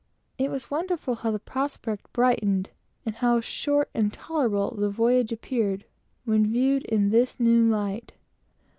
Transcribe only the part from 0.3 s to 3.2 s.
It was wonderful how the prospect brightened, and